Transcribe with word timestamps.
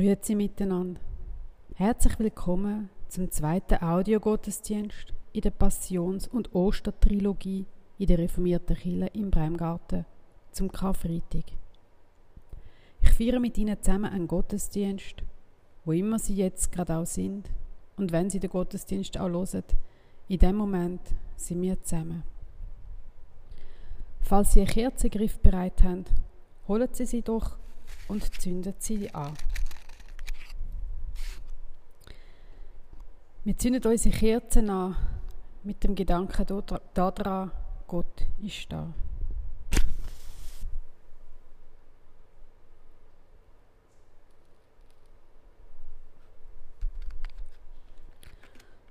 Grüezi 0.00 0.34
miteinander. 0.34 0.98
Herzlich 1.74 2.18
willkommen 2.18 2.88
zum 3.10 3.30
zweiten 3.30 3.84
Audiogottesdienst 3.84 5.12
in 5.34 5.42
der 5.42 5.50
Passions- 5.50 6.26
und 6.26 6.54
Ostertrilogie 6.54 7.66
in 7.98 8.06
der 8.06 8.16
reformierten 8.16 8.76
Kirche 8.76 9.10
im 9.12 9.30
Bremgarten 9.30 10.06
zum 10.52 10.72
Karfreitag. 10.72 11.44
Ich 13.02 13.10
feiere 13.10 13.40
mit 13.40 13.58
Ihnen 13.58 13.76
zusammen 13.82 14.10
einen 14.10 14.26
Gottesdienst, 14.26 15.16
wo 15.84 15.92
immer 15.92 16.18
Sie 16.18 16.34
jetzt 16.34 16.72
gerade 16.72 16.96
auch 16.96 17.04
sind 17.04 17.50
und 17.98 18.10
wenn 18.10 18.30
Sie 18.30 18.40
den 18.40 18.48
Gottesdienst 18.48 19.18
auch 19.18 19.28
hören, 19.28 19.64
in 20.28 20.38
dem 20.38 20.56
Moment 20.56 21.02
sind 21.36 21.60
wir 21.60 21.78
zusammen. 21.82 22.22
Falls 24.22 24.52
Sie 24.52 24.60
einen 24.60 24.70
Kerzengriff 24.70 25.38
bereit 25.40 25.82
haben, 25.82 26.06
holen 26.68 26.88
Sie 26.90 27.04
sie 27.04 27.20
doch 27.20 27.58
und 28.08 28.40
zünden 28.40 28.72
Sie 28.78 29.14
an. 29.14 29.34
Wir 33.42 33.56
zünden 33.56 33.90
unsere 33.90 34.14
Kerzen 34.14 34.68
an 34.68 34.96
mit 35.62 35.82
dem 35.82 35.94
Gedanken 35.94 36.46
daran, 36.94 37.50
Gott 37.86 38.26
ist 38.42 38.70
da. 38.70 38.92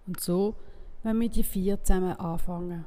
Und 0.08 0.20
so 0.20 0.56
wenn 1.04 1.20
wir 1.20 1.30
die 1.30 1.44
vier 1.44 1.82
zusammen 1.84 2.20
anfangen. 2.20 2.86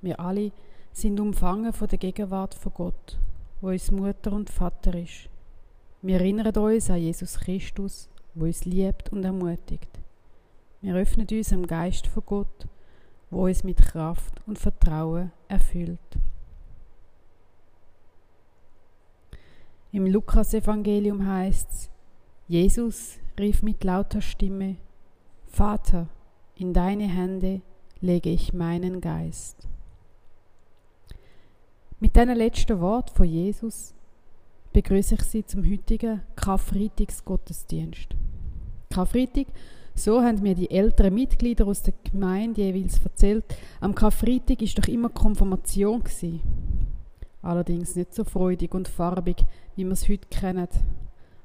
Wir 0.00 0.20
alle 0.20 0.52
sind 0.92 1.18
umfangen 1.18 1.72
von 1.72 1.88
der 1.88 1.98
Gegenwart 1.98 2.54
von 2.54 2.72
Gott, 2.74 3.18
wo 3.60 3.68
uns 3.68 3.90
Mutter 3.90 4.32
und 4.32 4.50
Vater 4.50 4.94
ist. 4.94 5.28
Wir 6.02 6.16
erinnern 6.16 6.54
uns 6.54 6.90
an 6.90 6.98
Jesus 6.98 7.40
Christus, 7.40 8.08
wo 8.34 8.44
uns 8.44 8.64
liebt 8.64 9.10
und 9.10 9.24
ermutigt. 9.24 9.88
Wir 10.80 10.94
öffnen 10.94 11.26
uns 11.30 11.52
am 11.52 11.66
Geist 11.66 12.06
von 12.06 12.22
Gott, 12.24 12.68
wo 13.30 13.46
uns 13.46 13.64
mit 13.64 13.78
Kraft 13.78 14.40
und 14.46 14.58
Vertrauen 14.58 15.32
erfüllt. 15.48 15.98
Im 19.90 20.06
Lukas-Evangelium 20.06 21.26
heißt 21.26 21.70
es, 21.70 21.90
Jesus 22.46 23.18
rief 23.38 23.62
mit 23.62 23.82
lauter 23.82 24.20
Stimme, 24.20 24.76
Vater, 25.46 26.08
in 26.54 26.72
deine 26.72 27.08
Hände 27.08 27.62
lege 28.00 28.30
ich 28.30 28.52
meinen 28.52 29.00
Geist. 29.00 29.66
Mit 31.98 32.14
diesen 32.14 32.36
letzten 32.36 32.80
Wort 32.80 33.10
von 33.10 33.26
Jesus 33.26 33.94
begrüße 34.72 35.16
ich 35.16 35.22
Sie 35.22 35.44
zum 35.44 35.68
heutigen 35.68 36.22
Karfreitagsgottesdienst. 36.36 38.14
Karfreitag 38.90 39.46
so 39.98 40.22
haben 40.22 40.42
mir 40.42 40.54
die 40.54 40.70
älteren 40.70 41.14
Mitglieder 41.14 41.66
aus 41.66 41.82
der 41.82 41.94
Gemeinde 42.10 42.62
jeweils 42.62 43.02
erzählt, 43.02 43.44
am 43.80 43.94
Karfreitag 43.94 44.62
ist 44.62 44.78
doch 44.78 44.88
immer 44.88 45.08
Konfirmation 45.08 46.02
gewesen. 46.02 46.40
Allerdings 47.42 47.96
nicht 47.96 48.14
so 48.14 48.24
freudig 48.24 48.74
und 48.74 48.88
farbig, 48.88 49.44
wie 49.76 49.84
wir 49.84 49.92
es 49.92 50.08
heute 50.08 50.28
kennen. 50.28 50.68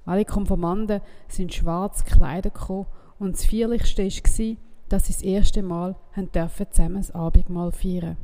Alle 0.05 0.25
Konfirmanden 0.25 1.01
sind 1.27 1.53
schwarz 1.53 2.03
gekleidet 2.03 2.53
gekommen 2.53 2.87
und 3.19 3.33
das 3.33 3.45
Feierlichste 3.45 4.03
war, 4.03 4.57
dass 4.89 5.07
sie 5.07 5.13
das 5.13 5.21
erste 5.21 5.63
Mal 5.63 5.95
dürfen 6.15 6.67
zusammen 6.69 6.97
das 6.97 7.11
Abendmahl 7.11 7.71
feiern. 7.71 8.17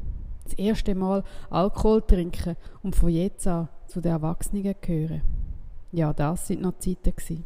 Das 0.44 0.54
erste 0.54 0.96
Mal 0.96 1.24
Alkohol 1.50 2.02
trinken 2.02 2.56
und 2.84 2.96
von 2.96 3.10
jetzt 3.10 3.48
an 3.48 3.70
zu 3.88 4.02
den 4.02 4.12
Erwachsenen 4.12 4.76
gehören. 4.82 5.22
Ja, 5.92 6.14
das 6.14 6.48
sind 6.48 6.62
noch 6.62 6.78
Zeiten 6.80 7.16
gewesen. 7.16 7.44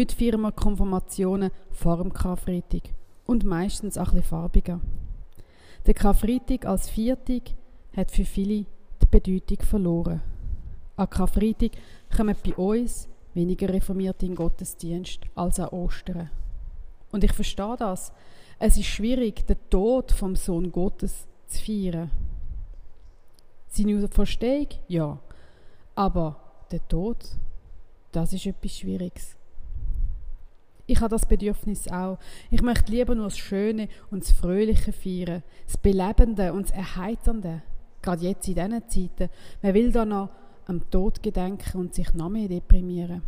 Heute 0.00 0.16
feiern 0.16 0.40
wir 0.40 0.52
Konfirmationen 0.52 1.50
vor 1.72 1.98
dem 1.98 2.10
Karfreitag 2.10 2.84
und 3.26 3.44
meistens 3.44 3.98
auch 3.98 4.14
ein 4.14 4.22
farbiger. 4.22 4.80
Der 5.84 5.92
Karfreitag 5.92 6.64
als 6.64 6.88
Viertag 6.88 7.42
hat 7.94 8.10
für 8.10 8.24
viele 8.24 8.64
die 9.02 9.06
Bedeutung 9.10 9.58
verloren. 9.60 10.22
An 10.96 11.10
Karfreitag 11.10 11.72
kommen 12.16 12.34
bei 12.42 12.54
uns 12.54 13.10
weniger 13.34 13.68
Reformierte 13.68 14.24
in 14.24 14.36
Gottesdienst 14.36 15.20
als 15.34 15.60
an 15.60 15.68
Ostern. 15.68 16.30
Und 17.12 17.22
ich 17.22 17.34
verstehe 17.34 17.76
das. 17.78 18.10
Es 18.58 18.78
ist 18.78 18.86
schwierig, 18.86 19.46
den 19.46 19.58
Tod 19.68 20.12
vom 20.12 20.34
Sohn 20.34 20.72
Gottes 20.72 21.28
zu 21.46 21.62
feiern. 21.62 22.10
Seine 23.68 24.08
Verstehung? 24.08 24.68
Ja. 24.88 25.18
Aber 25.94 26.40
der 26.70 26.88
Tod, 26.88 27.18
das 28.12 28.32
ist 28.32 28.46
etwas 28.46 28.78
Schwieriges. 28.78 29.36
Ich 30.90 31.00
habe 31.00 31.10
das 31.10 31.24
Bedürfnis 31.24 31.86
auch. 31.86 32.18
Ich 32.50 32.62
möchte 32.62 32.90
lieber 32.90 33.14
nur 33.14 33.26
das 33.26 33.38
Schöne 33.38 33.88
und 34.10 34.24
das 34.24 34.32
Fröhliche 34.32 34.92
feiern, 34.92 35.44
das 35.64 35.76
Belebende 35.76 36.52
und 36.52 36.68
das 36.68 36.76
Erheiternde. 36.76 37.62
Gerade 38.02 38.26
jetzt 38.26 38.48
in 38.48 38.56
diesen 38.56 38.88
Zeiten. 38.88 39.30
Man 39.62 39.74
will 39.74 39.92
da 39.92 40.04
noch 40.04 40.30
am 40.66 40.90
Tod 40.90 41.22
gedenken 41.22 41.78
und 41.78 41.94
sich 41.94 42.12
noch 42.12 42.28
mehr 42.28 42.48
deprimieren. 42.48 43.22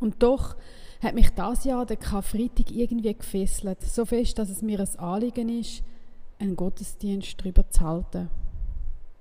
Und 0.00 0.20
doch 0.20 0.56
hat 1.00 1.14
mich 1.14 1.30
das 1.30 1.62
Jahr 1.62 1.86
der 1.86 1.96
Karfreitag 1.96 2.72
irgendwie 2.72 3.14
gefesselt. 3.14 3.80
So 3.80 4.04
fest, 4.04 4.36
dass 4.36 4.50
es 4.50 4.62
mir 4.62 4.80
ein 4.80 4.98
Anliegen 4.98 5.48
ist, 5.48 5.84
einen 6.40 6.56
Gottesdienst 6.56 7.40
darüber 7.40 7.70
zu 7.70 7.82
halten. 7.82 8.30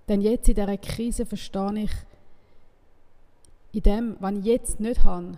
Denn 0.07 0.21
jetzt 0.21 0.49
in 0.49 0.55
dieser 0.55 0.77
Krise 0.77 1.27
verstehe 1.27 1.83
ich, 1.83 1.91
in 3.73 3.83
dem, 3.83 4.15
was 4.19 4.33
ich 4.39 4.45
jetzt 4.45 4.79
nicht 4.79 5.03
habe, 5.03 5.37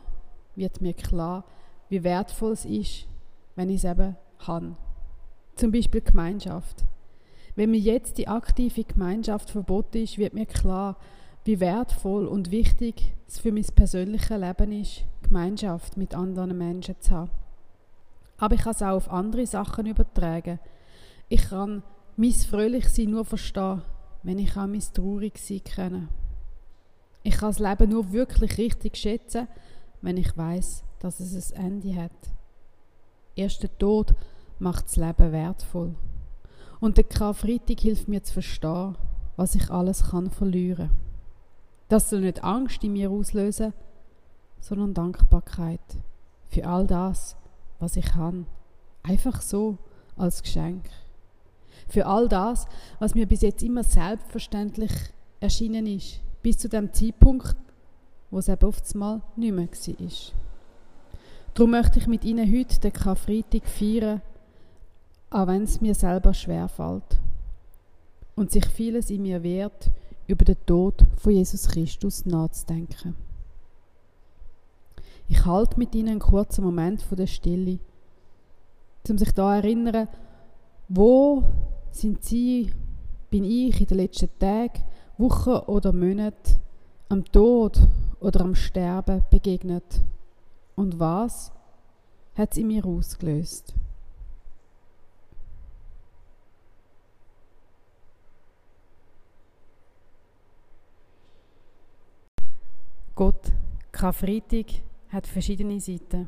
wird 0.56 0.80
mir 0.80 0.94
klar, 0.94 1.44
wie 1.90 2.04
wertvoll 2.04 2.54
es 2.54 2.66
ist, 2.66 3.08
wenn 3.56 3.70
ich 3.70 3.84
es 3.84 3.92
eben 3.92 4.16
habe. 4.40 4.76
Zum 5.56 5.72
Beispiel 5.72 6.02
Gemeinschaft. 6.02 6.84
Wenn 7.56 7.72
mir 7.72 7.80
jetzt 7.80 8.18
die 8.18 8.28
aktive 8.28 8.84
Gemeinschaft 8.84 9.50
verboten 9.50 9.98
ist, 9.98 10.18
wird 10.18 10.34
mir 10.34 10.48
klar, 10.48 10.98
wie 11.46 11.60
wertvoll 11.60 12.26
und 12.26 12.52
wichtig 12.52 13.14
es 13.28 13.40
für 13.40 13.52
mein 13.52 13.66
persönliches 13.76 14.30
Leben 14.30 14.72
ist, 14.72 15.04
Gemeinschaft 15.22 15.98
mit 15.98 16.16
anderen 16.16 16.58
Menschen 16.58 16.96
zu 17.00 17.12
haben. 17.12 17.32
Aber 18.38 18.56
ich 18.56 18.62
kann 18.62 18.72
es 18.72 18.82
auch 18.82 18.96
auf 18.96 19.12
andere 19.12 19.46
Sachen 19.46 19.86
übertragen. 19.86 20.60
Ich 21.30 21.50
kann 21.50 21.84
mein 22.16 22.32
Fröhlichsein 22.32 23.12
nur 23.12 23.26
verstehen, 23.26 23.82
wenn 24.24 24.40
ich 24.40 24.52
auch 24.52 24.68
mein 24.68 24.82
Traurigsein 24.94 25.64
kenne. 25.64 26.08
Ich 27.24 27.38
kann 27.38 27.50
das 27.50 27.60
Leben 27.60 27.92
nur 27.92 28.12
wirklich 28.12 28.58
richtig 28.58 28.98
schätzen, 28.98 29.48
wenn 30.02 30.18
ich 30.18 30.36
weiß, 30.36 30.84
dass 31.04 31.20
es 31.20 31.54
ein 31.54 31.66
Ende 31.66 31.96
hat. 32.02 32.12
Erst 33.36 33.62
der 33.62 33.78
Tod 33.78 34.16
macht 34.58 34.86
das 34.86 34.96
Leben 34.96 35.34
wertvoll. 35.34 35.96
Und 36.80 36.96
der 36.98 37.04
Karfreitag 37.04 37.82
hilft 37.82 38.08
mir 38.08 38.24
zu 38.24 38.34
verstehen, 38.34 38.96
was 39.36 39.56
ich 39.56 39.70
alles 39.70 40.12
kann 40.12 40.32
verlieren. 40.32 40.92
Das 41.90 42.10
soll 42.10 42.22
nicht 42.22 42.44
Angst 42.44 42.84
in 42.84 42.94
mir 42.94 43.12
auslösen, 43.12 43.74
sondern 44.62 44.94
Dankbarkeit 44.94 45.82
für 46.48 46.66
all 46.66 46.88
das, 46.88 47.36
was 47.80 47.98
ich 47.98 48.16
habe. 48.16 48.46
Einfach 49.04 49.42
so 49.42 49.78
als 50.16 50.42
Geschenk. 50.42 50.90
Für 51.90 52.06
all 52.06 52.30
das, 52.30 52.66
was 53.00 53.14
mir 53.14 53.28
bis 53.28 53.42
jetzt 53.42 53.62
immer 53.62 53.84
selbstverständlich 53.84 54.94
erschienen 55.42 55.86
ist, 55.86 56.22
bis 56.42 56.58
zu 56.60 56.70
dem 56.70 56.94
Zeitpunkt, 56.94 57.58
wo 58.32 58.40
es 58.40 58.48
eben 58.48 58.66
oft 58.66 58.96
mal 58.96 59.22
nicht 59.36 59.54
mehr 59.54 59.68
war. 59.68 60.43
Darum 61.54 61.72
möchte 61.72 62.00
ich 62.00 62.08
mit 62.08 62.26
Ihnen 62.26 62.52
heute 62.52 62.80
den 62.80 62.94
Karfreitag 62.94 63.68
feiern, 63.68 64.22
auch 65.30 65.46
wenn 65.46 65.64
es 65.64 65.82
mir 65.82 65.94
selber 65.94 66.34
schwerfällt 66.34 67.20
und 68.36 68.52
sich 68.52 68.66
vieles 68.66 69.12
in 69.12 69.22
mir 69.22 69.44
wehrt, 69.44 69.92
über 70.26 70.46
den 70.46 70.58
Tod 70.66 71.04
von 71.18 71.32
Jesus 71.32 71.68
Christus 71.68 72.26
nachzudenken. 72.26 73.16
Ich 75.28 75.46
halte 75.46 75.78
mit 75.78 75.94
Ihnen 75.94 76.10
einen 76.10 76.20
kurzen 76.20 76.64
Moment 76.64 77.04
von 77.04 77.18
der 77.18 77.28
Stille, 77.28 77.78
um 79.08 79.18
sich 79.20 79.32
da 79.32 79.58
erinnern, 79.58 80.08
wo 80.90 81.44
sind 81.92 82.24
Sie, 82.24 82.72
bin 83.30 83.44
ich 83.44 83.80
in 83.80 83.88
den 83.88 83.98
letzten 83.98 84.30
Tagen, 84.40 84.84
Wochen 85.20 85.70
oder 85.70 85.94
Monaten 85.94 86.56
am 87.10 87.24
Tod 87.26 87.80
oder 88.20 88.42
am 88.42 88.56
Sterben 88.56 89.24
begegnet 89.30 90.02
und 90.76 91.00
was 91.00 91.52
hat 92.36 92.52
es 92.52 92.58
in 92.58 92.68
mir 92.68 92.86
ausgelöst? 92.86 93.76
Gott, 103.16 103.52
Karfreitag, 103.92 104.66
hat 105.10 105.28
verschiedene 105.28 105.80
Seiten. 105.80 106.28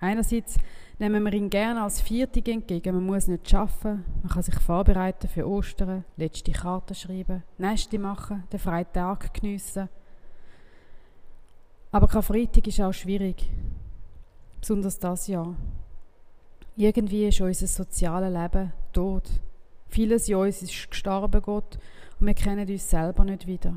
Einerseits 0.00 0.58
nehmen 0.98 1.22
wir 1.22 1.32
ihn 1.32 1.48
gerne 1.48 1.82
als 1.82 2.00
Viertig 2.00 2.48
entgegen. 2.48 2.96
Man 2.96 3.06
muss 3.06 3.28
nicht 3.28 3.54
arbeiten, 3.54 4.04
man 4.22 4.30
kann 4.30 4.42
sich 4.42 4.58
vorbereiten 4.58 5.28
für 5.28 5.48
Ostern, 5.48 6.04
letzte 6.16 6.52
Karten 6.52 6.94
schreiben, 6.94 7.44
Neste 7.56 7.98
machen, 7.98 8.44
den 8.52 8.58
freien 8.58 8.92
Tag 8.92 9.32
geniessen. 9.32 9.88
Aber 11.96 12.08
Karfreitag 12.08 12.66
ist 12.66 12.78
auch 12.82 12.92
schwierig, 12.92 13.48
besonders 14.60 14.98
das 14.98 15.28
Jahr. 15.28 15.56
Irgendwie 16.76 17.26
ist 17.26 17.40
unser 17.40 17.66
soziales 17.66 18.30
Leben 18.30 18.70
tot. 18.92 19.22
Vieles 19.88 20.28
in 20.28 20.34
uns 20.34 20.60
ist 20.60 20.90
gestorben, 20.90 21.40
Gott, 21.40 21.78
und 22.20 22.26
wir 22.26 22.34
kennen 22.34 22.68
uns 22.68 22.90
selber 22.90 23.24
nicht 23.24 23.46
wieder. 23.46 23.76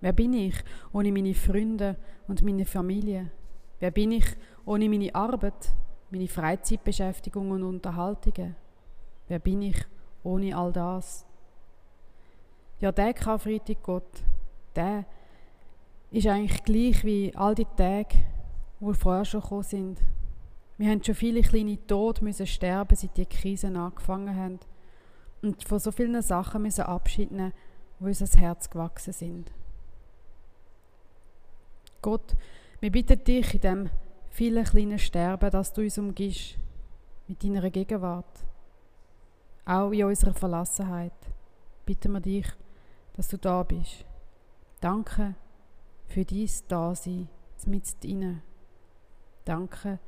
Wer 0.00 0.12
bin 0.12 0.32
ich 0.32 0.56
ohne 0.92 1.12
meine 1.12 1.34
Freunde 1.34 1.94
und 2.26 2.42
meine 2.42 2.64
Familie? 2.64 3.30
Wer 3.78 3.92
bin 3.92 4.10
ich 4.10 4.26
ohne 4.64 4.88
meine 4.88 5.14
Arbeit, 5.14 5.72
meine 6.10 6.26
Freizeitbeschäftigung 6.26 7.52
und 7.52 7.62
Unterhaltungen? 7.62 8.56
Wer 9.28 9.38
bin 9.38 9.62
ich 9.62 9.84
ohne 10.24 10.56
all 10.56 10.72
das? 10.72 11.24
Ja, 12.80 12.90
der 12.90 13.14
Karfreitag 13.14 13.84
Gott, 13.84 14.24
der 14.74 15.04
ist 16.10 16.26
eigentlich 16.26 16.62
gleich 16.64 17.04
wie 17.04 17.34
all 17.34 17.54
die 17.54 17.66
Tage, 17.76 18.24
die 18.80 18.94
vorher 18.94 19.24
schon 19.24 19.40
gekommen 19.40 19.62
sind. 19.62 20.00
Wir 20.78 20.90
haben 20.90 21.02
schon 21.02 21.14
viele 21.14 21.42
kleine 21.42 21.84
Tod 21.86 22.22
müssen 22.22 22.46
sterben, 22.46 22.96
seit 22.96 23.16
die 23.16 23.26
Krisen 23.26 23.76
angefangen 23.76 24.36
haben. 24.36 24.60
Und 25.42 25.64
von 25.64 25.78
so 25.78 25.90
vielen 25.90 26.20
Sachen 26.22 26.62
müssen 26.62 26.82
Abschied 26.82 27.30
nehmen, 27.30 27.52
die 27.98 28.04
uns 28.04 28.20
ans 28.20 28.36
Herz 28.36 28.68
gewachsen 28.68 29.12
sind. 29.12 29.52
Gott, 32.02 32.36
wir 32.80 32.92
bitten 32.92 33.22
dich 33.24 33.54
in 33.54 33.60
dem 33.60 33.90
vielen 34.30 34.64
kleinen 34.64 34.98
Sterben, 34.98 35.50
dass 35.50 35.72
du 35.72 35.80
uns 35.80 35.98
umgibst 35.98 36.58
mit 37.26 37.42
deiner 37.42 37.70
Gegenwart. 37.70 38.44
Auch 39.64 39.90
in 39.90 40.04
unserer 40.04 40.34
Verlassenheit 40.34 41.12
bitten 41.86 42.12
wir 42.12 42.20
dich, 42.20 42.46
dass 43.14 43.28
du 43.28 43.38
da 43.38 43.62
bist. 43.62 44.04
Danke 44.80 45.34
für 46.06 46.24
dies 46.24 46.66
Dasein 46.66 47.28
mit 47.66 48.04
ihnen. 48.04 48.42
Danke 49.44 49.98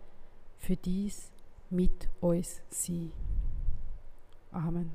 für 0.56 0.76
dies 0.76 1.30
mit 1.70 2.08
uns 2.20 2.60
sein. 2.70 3.12
Amen. 4.50 4.90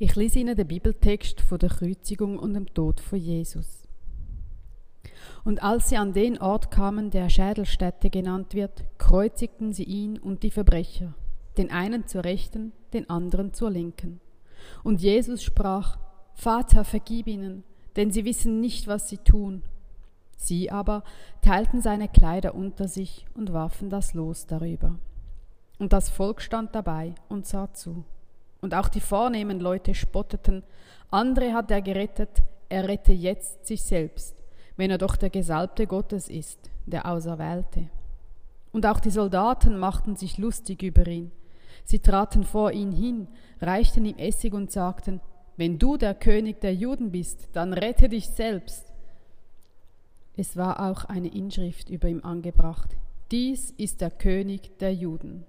Ich 0.00 0.14
lese 0.14 0.38
Ihnen 0.38 0.56
den 0.56 0.68
Bibeltext 0.68 1.40
von 1.40 1.58
der 1.58 1.70
Kreuzigung 1.70 2.38
und 2.38 2.54
dem 2.54 2.72
Tod 2.72 3.00
von 3.00 3.18
Jesus. 3.18 3.82
Und 5.44 5.62
als 5.62 5.88
sie 5.88 5.96
an 5.96 6.12
den 6.12 6.38
Ort 6.38 6.70
kamen, 6.70 7.10
der 7.10 7.28
Schädelstätte 7.28 8.08
genannt 8.08 8.54
wird, 8.54 8.84
kreuzigten 8.98 9.72
sie 9.72 9.84
ihn 9.84 10.18
und 10.18 10.42
die 10.42 10.50
Verbrecher, 10.50 11.14
den 11.56 11.72
einen 11.72 12.06
zur 12.06 12.24
Rechten, 12.24 12.72
den 12.92 13.10
anderen 13.10 13.52
zur 13.54 13.70
Linken. 13.70 14.20
Und 14.84 15.00
Jesus 15.00 15.42
sprach, 15.42 15.98
Vater, 16.34 16.84
vergib 16.84 17.26
ihnen, 17.26 17.64
denn 17.98 18.12
sie 18.12 18.24
wissen 18.24 18.60
nicht, 18.60 18.86
was 18.86 19.08
sie 19.08 19.18
tun. 19.18 19.62
Sie 20.36 20.70
aber 20.70 21.02
teilten 21.42 21.82
seine 21.82 22.08
Kleider 22.08 22.54
unter 22.54 22.86
sich 22.86 23.26
und 23.34 23.52
warfen 23.52 23.90
das 23.90 24.14
Los 24.14 24.46
darüber. 24.46 24.94
Und 25.80 25.92
das 25.92 26.08
Volk 26.08 26.40
stand 26.40 26.76
dabei 26.76 27.16
und 27.28 27.44
sah 27.44 27.74
zu. 27.74 28.04
Und 28.60 28.72
auch 28.72 28.88
die 28.88 29.00
vornehmen 29.00 29.58
Leute 29.58 29.96
spotteten, 29.96 30.62
andere 31.10 31.52
hat 31.52 31.72
er 31.72 31.82
gerettet, 31.82 32.42
er 32.68 32.86
rette 32.86 33.12
jetzt 33.12 33.66
sich 33.66 33.82
selbst, 33.82 34.36
wenn 34.76 34.92
er 34.92 34.98
doch 34.98 35.16
der 35.16 35.30
Gesalbte 35.30 35.88
Gottes 35.88 36.28
ist, 36.28 36.70
der 36.86 37.04
Auserwählte. 37.10 37.88
Und 38.70 38.86
auch 38.86 39.00
die 39.00 39.10
Soldaten 39.10 39.76
machten 39.76 40.14
sich 40.14 40.38
lustig 40.38 40.84
über 40.84 41.04
ihn. 41.08 41.32
Sie 41.84 41.98
traten 41.98 42.44
vor 42.44 42.70
ihn 42.70 42.92
hin, 42.92 43.26
reichten 43.60 44.04
ihm 44.04 44.18
Essig 44.18 44.54
und 44.54 44.70
sagten, 44.70 45.20
wenn 45.58 45.78
du 45.78 45.96
der 45.96 46.14
König 46.14 46.60
der 46.60 46.72
Juden 46.72 47.10
bist, 47.10 47.48
dann 47.52 47.72
rette 47.72 48.08
dich 48.08 48.28
selbst. 48.28 48.92
Es 50.36 50.56
war 50.56 50.88
auch 50.88 51.04
eine 51.04 51.34
Inschrift 51.34 51.90
über 51.90 52.08
ihm 52.08 52.24
angebracht. 52.24 52.96
Dies 53.32 53.72
ist 53.72 54.00
der 54.00 54.12
König 54.12 54.78
der 54.78 54.94
Juden. 54.94 55.44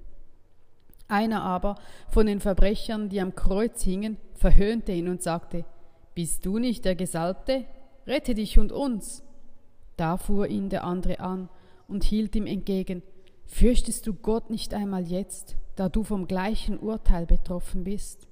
Einer 1.08 1.44
aber 1.44 1.76
von 2.10 2.26
den 2.26 2.40
Verbrechern, 2.40 3.10
die 3.10 3.22
am 3.22 3.36
Kreuz 3.36 3.84
hingen, 3.84 4.18
verhöhnte 4.34 4.94
ihn 4.94 5.10
und 5.10 5.22
sagte, 5.22 5.64
Bist 6.16 6.44
du 6.44 6.58
nicht 6.58 6.86
der 6.86 6.96
Gesalbte? 6.96 7.66
Rette 8.08 8.34
dich 8.34 8.58
und 8.58 8.72
uns. 8.72 9.24
Da 9.96 10.18
fuhr 10.18 10.48
ihn 10.48 10.70
der 10.70 10.86
andere 10.86 11.20
an 11.20 11.50
und 11.88 12.04
hielt 12.04 12.36
ihm 12.36 12.48
entgegen, 12.48 13.04
Fürchtest 13.46 14.08
du 14.08 14.14
Gott 14.14 14.50
nicht 14.50 14.74
einmal 14.74 15.08
jetzt, 15.08 15.56
da 15.76 15.88
du 15.88 16.04
vom 16.04 16.26
gleichen 16.26 16.80
Urteil 16.80 17.28
betroffen 17.28 17.84
bist. 17.84 18.29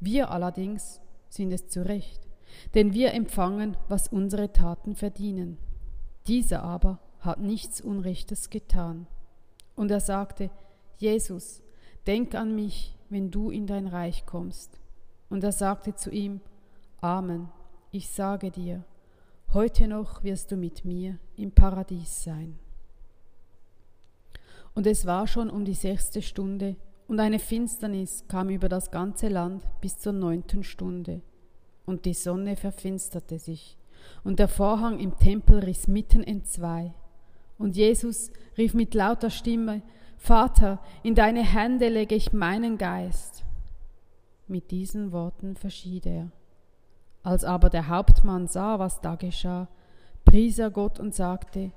Wir 0.00 0.30
allerdings 0.30 1.00
sind 1.28 1.52
es 1.52 1.68
zu 1.68 1.86
Recht, 1.86 2.26
denn 2.74 2.92
wir 2.92 3.14
empfangen, 3.14 3.76
was 3.88 4.08
unsere 4.08 4.52
Taten 4.52 4.94
verdienen. 4.94 5.58
Dieser 6.26 6.62
aber 6.62 6.98
hat 7.20 7.40
nichts 7.40 7.80
Unrechtes 7.80 8.50
getan. 8.50 9.06
Und 9.74 9.90
er 9.90 10.00
sagte, 10.00 10.50
Jesus, 10.98 11.62
denk 12.06 12.34
an 12.34 12.54
mich, 12.54 12.96
wenn 13.10 13.30
du 13.30 13.50
in 13.50 13.66
dein 13.66 13.86
Reich 13.86 14.26
kommst. 14.26 14.80
Und 15.28 15.44
er 15.44 15.52
sagte 15.52 15.94
zu 15.94 16.10
ihm, 16.10 16.40
Amen, 17.00 17.48
ich 17.90 18.08
sage 18.08 18.50
dir, 18.50 18.84
heute 19.52 19.86
noch 19.88 20.24
wirst 20.24 20.50
du 20.50 20.56
mit 20.56 20.84
mir 20.84 21.18
im 21.36 21.52
Paradies 21.52 22.24
sein. 22.24 22.58
Und 24.74 24.86
es 24.86 25.06
war 25.06 25.26
schon 25.26 25.50
um 25.50 25.64
die 25.64 25.74
sechste 25.74 26.22
Stunde, 26.22 26.76
und 27.08 27.20
eine 27.20 27.38
Finsternis 27.38 28.24
kam 28.28 28.50
über 28.50 28.68
das 28.68 28.90
ganze 28.90 29.28
Land 29.28 29.64
bis 29.80 29.98
zur 29.98 30.12
neunten 30.12 30.64
Stunde. 30.64 31.22
Und 31.84 32.04
die 32.04 32.14
Sonne 32.14 32.56
verfinsterte 32.56 33.38
sich, 33.38 33.76
und 34.24 34.38
der 34.38 34.48
Vorhang 34.48 34.98
im 34.98 35.16
Tempel 35.18 35.60
riss 35.60 35.88
mitten 35.88 36.22
entzwei. 36.22 36.94
Und 37.58 37.76
Jesus 37.76 38.30
rief 38.58 38.74
mit 38.74 38.94
lauter 38.94 39.30
Stimme, 39.30 39.82
Vater, 40.16 40.80
in 41.02 41.14
deine 41.14 41.44
Hände 41.44 41.88
lege 41.88 42.14
ich 42.14 42.32
meinen 42.32 42.78
Geist. 42.78 43.44
Mit 44.48 44.70
diesen 44.70 45.12
Worten 45.12 45.56
verschied 45.56 46.06
er. 46.06 46.30
Als 47.22 47.44
aber 47.44 47.70
der 47.70 47.88
Hauptmann 47.88 48.46
sah, 48.46 48.78
was 48.78 49.00
da 49.00 49.16
geschah, 49.16 49.68
pries 50.24 50.58
er 50.58 50.70
Gott 50.70 51.00
und 51.00 51.14
sagte, 51.14 51.72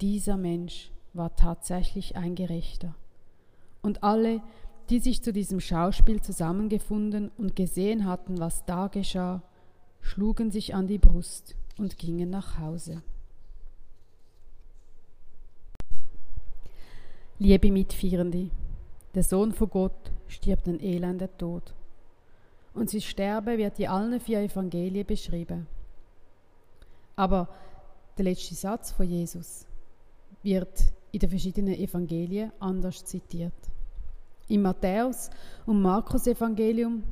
dieser 0.00 0.36
Mensch 0.36 0.92
war 1.12 1.34
tatsächlich 1.34 2.16
ein 2.16 2.34
Gerechter. 2.34 2.94
Und 3.86 4.02
alle, 4.02 4.42
die 4.90 4.98
sich 4.98 5.22
zu 5.22 5.32
diesem 5.32 5.60
Schauspiel 5.60 6.20
zusammengefunden 6.20 7.30
und 7.38 7.54
gesehen 7.54 8.04
hatten, 8.04 8.40
was 8.40 8.64
da 8.64 8.88
geschah, 8.88 9.44
schlugen 10.00 10.50
sich 10.50 10.74
an 10.74 10.88
die 10.88 10.98
Brust 10.98 11.54
und 11.78 11.96
gingen 11.96 12.28
nach 12.28 12.58
Hause. 12.58 13.00
Liebe 17.38 17.70
Mitfeierende, 17.70 18.50
der 19.14 19.22
Sohn 19.22 19.52
von 19.52 19.70
Gott 19.70 20.10
stirbt 20.26 20.66
einen 20.66 20.80
elenden 20.80 21.28
Tod. 21.38 21.72
Und 22.74 22.90
sein 22.90 23.02
Sterben 23.02 23.56
wird 23.56 23.78
in 23.78 23.86
allen 23.86 24.18
vier 24.18 24.40
Evangelien 24.40 25.06
beschrieben. 25.06 25.68
Aber 27.14 27.48
der 28.18 28.24
letzte 28.24 28.56
Satz 28.56 28.90
von 28.90 29.08
Jesus 29.08 29.64
wird 30.42 30.92
in 31.12 31.20
den 31.20 31.30
verschiedenen 31.30 31.74
Evangelien 31.76 32.50
anders 32.58 33.04
zitiert. 33.04 33.54
Im 34.48 34.62
Matthäus- 34.62 35.30
und 35.66 35.82
Markus-Evangelium 35.82 37.02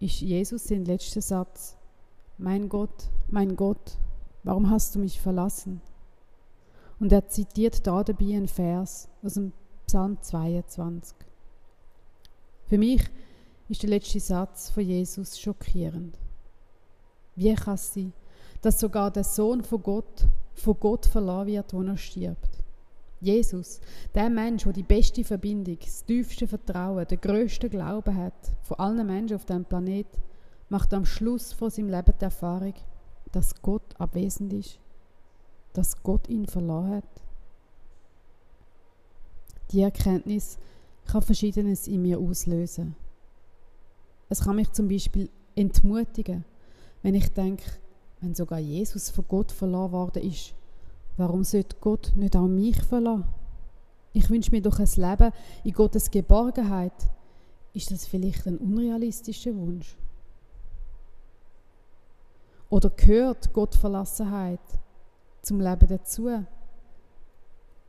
ist 0.00 0.20
Jesus 0.20 0.64
sein 0.64 0.84
letzter 0.84 1.20
Satz. 1.20 1.76
Mein 2.38 2.68
Gott, 2.68 3.08
mein 3.28 3.54
Gott, 3.54 3.98
warum 4.42 4.68
hast 4.68 4.94
du 4.94 4.98
mich 4.98 5.20
verlassen? 5.20 5.80
Und 6.98 7.12
er 7.12 7.28
zitiert 7.28 7.86
da 7.86 8.02
dabei 8.02 8.36
einen 8.36 8.48
Vers 8.48 9.08
aus 9.22 9.34
dem 9.34 9.52
Psalm 9.86 10.20
22. 10.20 11.16
Für 12.66 12.78
mich 12.78 13.02
ist 13.68 13.82
der 13.82 13.90
letzte 13.90 14.18
Satz 14.18 14.70
von 14.70 14.82
Jesus 14.82 15.38
schockierend. 15.38 16.18
Wie 17.36 17.54
kann 17.54 17.74
es 17.74 17.94
sein, 17.94 18.12
dass 18.60 18.80
sogar 18.80 19.10
der 19.10 19.24
Sohn 19.24 19.62
von 19.62 19.82
Gott 19.82 20.26
von 20.54 20.78
Gott 20.78 21.06
verlassen 21.06 21.48
wird, 21.48 21.72
wo 21.72 21.82
er 21.82 21.96
stirbt? 21.96 22.51
Jesus, 23.22 23.80
der 24.16 24.28
Mensch, 24.28 24.64
der 24.64 24.72
die 24.72 24.82
beste 24.82 25.22
Verbindung, 25.22 25.78
das 25.80 26.04
tiefste 26.04 26.48
Vertrauen, 26.48 27.06
den 27.06 27.20
größten 27.20 27.70
Glauben 27.70 28.16
hat 28.16 28.34
von 28.62 28.80
allen 28.80 29.06
Menschen 29.06 29.36
auf 29.36 29.44
diesem 29.44 29.64
Planet, 29.64 30.08
macht 30.68 30.92
am 30.92 31.04
Schluss 31.04 31.52
von 31.52 31.70
seinem 31.70 31.88
Leben 31.88 32.12
die 32.20 32.24
Erfahrung, 32.24 32.74
dass 33.30 33.62
Gott 33.62 33.94
abwesend 33.96 34.52
ist, 34.52 34.80
dass 35.72 36.02
Gott 36.02 36.28
ihn 36.28 36.46
verloren 36.46 36.96
hat. 36.96 37.22
Die 39.70 39.82
Erkenntnis 39.82 40.58
kann 41.06 41.22
Verschiedenes 41.22 41.86
in 41.86 42.02
mir 42.02 42.18
auslösen. 42.18 42.96
Es 44.30 44.40
kann 44.40 44.56
mich 44.56 44.72
zum 44.72 44.88
Beispiel 44.88 45.30
entmutigen, 45.54 46.44
wenn 47.02 47.14
ich 47.14 47.28
denke, 47.28 47.70
wenn 48.20 48.34
sogar 48.34 48.58
Jesus 48.58 49.10
von 49.10 49.26
Gott 49.28 49.52
verloren 49.52 49.92
worden 49.92 50.24
ist, 50.24 50.54
Warum 51.16 51.44
sollte 51.44 51.76
Gott 51.80 52.12
nicht 52.16 52.36
auch 52.36 52.46
mich 52.46 52.82
verlassen? 52.82 53.24
Ich 54.14 54.28
wünsche 54.28 54.50
mir 54.50 54.62
doch 54.62 54.78
ein 54.78 54.88
Leben 54.96 55.32
in 55.64 55.72
Gottes 55.72 56.10
Geborgenheit. 56.10 56.92
Ist 57.74 57.90
das 57.90 58.06
vielleicht 58.06 58.46
ein 58.46 58.58
unrealistischer 58.58 59.54
Wunsch? 59.54 59.96
Oder 62.68 62.90
gehört 62.90 63.52
Gottverlassenheit 63.52 64.60
zum 65.42 65.60
Leben 65.60 65.88
dazu? 65.88 66.30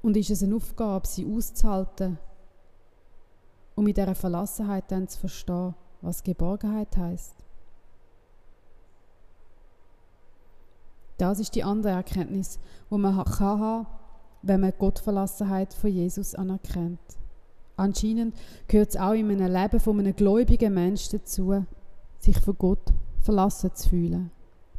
Und 0.02 0.18
ist 0.18 0.30
es 0.30 0.44
eine 0.44 0.56
Aufgabe, 0.56 1.08
sie 1.08 1.26
auszuhalten, 1.26 2.18
um 3.76 3.88
in 3.88 3.94
dieser 3.94 4.16
Verlassenheit 4.16 4.92
dann 4.92 5.08
zu 5.08 5.20
verstehen, 5.20 5.74
was 6.02 6.24
Geborgenheit 6.24 6.96
heißt? 6.98 7.36
Das 11.18 11.40
ist 11.40 11.56
die 11.56 11.64
andere 11.64 11.94
Erkenntnis, 11.94 12.60
wo 12.90 12.98
man 12.98 13.24
kann 13.26 13.60
haben, 13.60 13.88
wenn 14.42 14.62
man 14.62 14.74
Gottverlassenheit 14.78 15.74
von 15.74 15.90
Jesus 15.90 16.36
anerkennt. 16.36 17.00
Anscheinend 17.76 18.36
gehört 18.68 18.90
es 18.90 18.98
auch 18.98 19.14
in 19.14 19.32
einem 19.32 19.52
Leben 19.52 19.80
von 19.80 20.00
einem 20.00 20.16
gläubigen 20.16 20.74
Menschen 20.74 21.20
dazu, 21.20 21.66
sich 22.20 22.40
von 22.40 22.58
Gott 22.58 22.94
verlassen 23.22 23.72
zu 23.74 23.90
fühlen. 23.90 24.32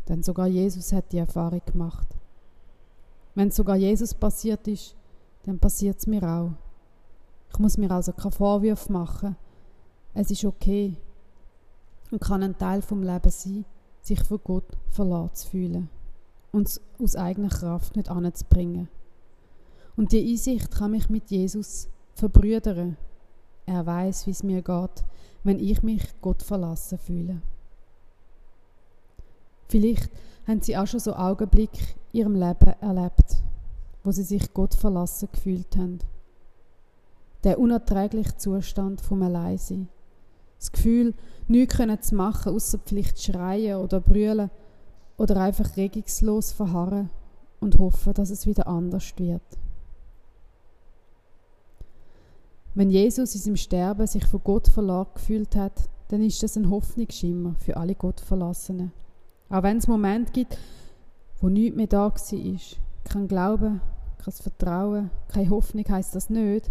Denn 0.09 0.23
sogar 0.23 0.47
Jesus 0.47 0.93
hat 0.93 1.11
die 1.12 1.19
Erfahrung 1.19 1.62
gemacht. 1.64 2.07
Wenn 3.35 3.50
sogar 3.50 3.76
Jesus 3.76 4.14
passiert 4.14 4.69
ist, 4.69 4.95
dann 5.45 5.59
passiert 5.59 5.99
es 5.99 6.07
mir 6.07 6.23
auch. 6.23 6.53
Ich 7.50 7.59
muss 7.59 7.79
mir 7.79 7.91
also 7.91 8.12
keine 8.12 8.33
Vorwürfe 8.33 8.93
machen. 8.93 9.37
Es 10.12 10.31
ist 10.31 10.45
okay 10.45 10.97
und 12.11 12.21
kann 12.21 12.43
ein 12.43 12.59
Teil 12.59 12.83
vom 12.83 13.03
Leben 13.03 13.31
sein, 13.31 13.64
sich 14.03 14.23
von 14.23 14.41
Gott 14.45 14.67
verlassen 14.91 15.35
zu 15.35 15.49
fühlen 15.49 15.88
und 16.54 16.80
aus 17.02 17.16
eigener 17.16 17.49
Kraft 17.49 17.96
nicht 17.96 18.08
anzubringen. 18.08 18.88
Und 19.96 20.12
die 20.12 20.30
Einsicht 20.30 20.70
kann 20.70 20.92
mich 20.92 21.11
mit 21.11 21.30
Jesus 21.30 21.88
verbrüdern. 22.14 22.96
Er 23.66 23.84
weiß, 23.84 24.26
wie 24.26 24.30
es 24.30 24.42
mir 24.42 24.62
geht, 24.62 25.04
wenn 25.42 25.58
ich 25.58 25.82
mich 25.82 26.02
Gott 26.20 26.42
verlassen 26.42 26.99
fühle. 26.99 27.42
Vielleicht 29.68 30.11
haben 30.46 30.62
Sie 30.62 30.76
auch 30.76 30.87
schon 30.87 31.00
so 31.00 31.14
Augenblick 31.14 31.96
in 32.12 32.20
Ihrem 32.20 32.34
Leben 32.34 32.75
erlebt, 32.80 33.42
wo 34.04 34.12
Sie 34.12 34.23
sich 34.23 34.52
Gott 34.54 34.75
verlassen 34.75 35.28
gefühlt 35.32 35.76
haben. 35.76 35.99
Der 37.42 37.58
unerträgliche 37.58 38.37
Zustand 38.37 39.00
vom 39.00 39.23
Alleinsein. 39.23 39.88
Das 40.58 40.70
Gefühl, 40.70 41.14
nichts 41.49 42.08
zu 42.08 42.14
machen, 42.14 42.54
außer 42.54 42.78
vielleicht 42.84 43.23
schreien 43.23 43.78
oder 43.78 44.00
brüllen 44.00 44.50
oder 45.16 45.40
einfach 45.40 45.76
regungslos 45.76 46.52
verharren 46.52 47.11
und 47.61 47.78
hoffen, 47.78 48.14
dass 48.14 48.30
es 48.30 48.47
wieder 48.47 48.66
anders 48.66 49.12
wird. 49.16 49.42
Wenn 52.75 52.90
Jesus 52.90 53.35
in 53.35 53.40
seinem 53.40 53.56
Sterben 53.56 54.06
sich 54.06 54.26
von 54.26 54.42
Gott 54.42 54.68
verlassen 54.68 55.12
gefühlt 55.14 55.54
hat, 55.54 55.88
dann 56.09 56.23
ist 56.23 56.42
das 56.42 56.56
ein 56.56 56.71
Hoffnungsschimmer 56.71 57.54
für 57.59 57.76
alle 57.76 57.94
Gottverlassenen. 57.94 58.92
Auch 59.49 59.62
wenn 59.62 59.78
es 59.78 59.87
Momente 59.87 60.33
gibt, 60.33 60.59
wo 61.40 61.49
nichts 61.49 61.76
mehr 61.76 61.87
da 61.87 62.11
war, 62.11 62.61
kein 63.04 63.28
Glauben, 63.28 63.80
kein 64.18 64.33
Vertrauen, 64.33 65.11
keine 65.28 65.50
Hoffnung 65.50 65.85
heißt 65.88 66.14
das 66.14 66.30
nicht, 66.30 66.71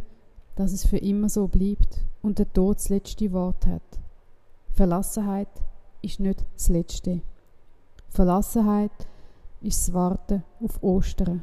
dass 0.56 0.74
es 0.74 0.86
für 0.86 0.98
immer 0.98 1.30
so 1.30 1.48
bleibt 1.48 2.02
und 2.22 2.40
der 2.40 2.52
Tod 2.52 2.78
das 2.78 2.90
letzte 2.90 3.32
Wort 3.32 3.66
hat. 3.66 3.82
Verlassenheit 4.74 5.50
ist 6.02 6.20
nicht 6.20 6.44
das 6.56 6.70
Letzte. 6.70 7.22
Verlassenheit 8.14 8.92
ist 9.62 9.88
das 9.88 9.94
Warten 9.94 10.44
auf 10.62 10.82
Ostern. 10.84 11.42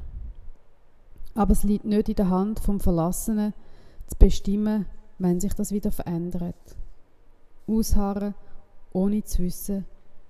Aber 1.35 1.53
es 1.53 1.65
liegt 1.65 1.85
nicht 1.85 2.09
in 2.09 2.15
der 2.15 2.31
Hand 2.31 2.61
vom 2.61 2.79
Verlassenen, 2.81 3.55
zu 4.07 4.17
bestimmen, 4.17 4.87
wenn 5.19 5.41
sich 5.41 5.53
das 5.55 5.73
wieder 5.73 5.91
verändert. 5.91 6.55
Ausharren, 7.67 8.35
ohne 8.93 9.23
zu 9.25 9.43
wissen, 9.43 9.85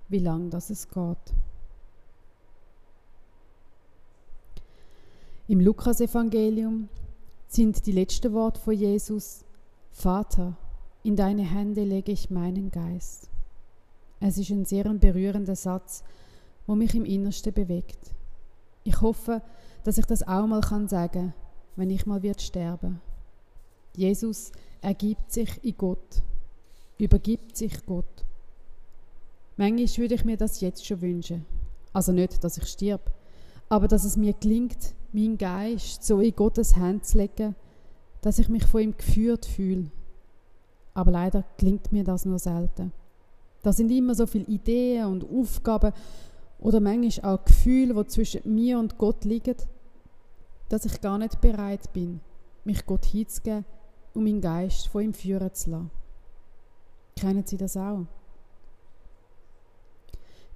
wie 0.08 0.18
lange 0.18 0.50
das 0.50 0.70
es 0.70 0.88
geht. 0.88 1.34
Im 5.48 5.60
Lukasevangelium 5.60 6.88
sind 7.48 7.86
die 7.86 7.92
letzten 7.92 8.32
Worte 8.32 8.60
von 8.60 8.74
Jesus: 8.74 9.44
Vater, 9.90 10.56
in 11.02 11.16
deine 11.16 11.42
Hände 11.42 11.84
lege 11.84 12.12
ich 12.12 12.30
meinen 12.30 12.70
Geist. 12.70 13.28
Es 14.20 14.36
ist 14.38 14.50
ein 14.50 14.64
sehr 14.66 14.84
berührender 14.84 15.56
Satz, 15.56 16.04
wo 16.70 16.76
mich 16.76 16.94
im 16.94 17.04
Innersten 17.04 17.52
bewegt. 17.52 18.14
Ich 18.84 19.00
hoffe, 19.00 19.42
dass 19.82 19.98
ich 19.98 20.06
das 20.06 20.22
auch 20.22 20.46
mal 20.46 20.60
kann 20.60 20.86
sagen, 20.86 21.34
wenn 21.74 21.90
ich 21.90 22.06
mal 22.06 22.22
wird 22.22 22.40
sterben. 22.40 23.00
Jesus 23.96 24.52
ergibt 24.80 25.32
sich 25.32 25.64
in 25.64 25.76
Gott, 25.76 26.22
übergibt 26.96 27.56
sich 27.56 27.84
Gott. 27.86 28.24
Manchmal 29.56 29.96
würde 29.96 30.14
ich 30.14 30.24
mir 30.24 30.36
das 30.36 30.60
jetzt 30.60 30.86
schon 30.86 31.00
wünschen. 31.00 31.44
Also 31.92 32.12
nicht, 32.12 32.44
dass 32.44 32.56
ich 32.56 32.68
stirb, 32.68 33.10
aber 33.68 33.88
dass 33.88 34.04
es 34.04 34.16
mir 34.16 34.34
gelingt, 34.34 34.94
meinen 35.10 35.38
Geist 35.38 36.04
so 36.04 36.20
in 36.20 36.36
Gottes 36.36 36.76
Hand 36.76 37.04
zu 37.04 37.18
legen, 37.18 37.56
dass 38.20 38.38
ich 38.38 38.48
mich 38.48 38.64
von 38.64 38.82
ihm 38.82 38.96
geführt 38.96 39.44
fühle. 39.44 39.90
Aber 40.94 41.10
leider 41.10 41.42
gelingt 41.56 41.90
mir 41.90 42.04
das 42.04 42.24
nur 42.26 42.38
selten. 42.38 42.92
Da 43.62 43.72
sind 43.72 43.90
immer 43.90 44.14
so 44.14 44.24
viele 44.26 44.44
Ideen 44.44 45.06
und 45.06 45.24
Aufgaben 45.28 45.92
oder 46.60 46.80
manchmal 46.80 47.34
auch 47.34 47.44
Gefühle, 47.44 47.94
die 47.94 48.06
zwischen 48.08 48.54
mir 48.54 48.78
und 48.78 48.98
Gott 48.98 49.24
liegen, 49.24 49.56
dass 50.68 50.84
ich 50.84 51.00
gar 51.00 51.18
nicht 51.18 51.40
bereit 51.40 51.92
bin, 51.92 52.20
mich 52.64 52.84
Gott 52.86 53.04
hinzugeben 53.06 53.64
und 54.14 54.24
meinen 54.24 54.40
Geist 54.40 54.88
von 54.88 55.02
ihm 55.02 55.14
führen 55.14 55.52
zu 55.54 55.70
lassen. 55.70 55.90
Kennen 57.16 57.44
Sie 57.46 57.56
das 57.56 57.76
auch? 57.76 58.06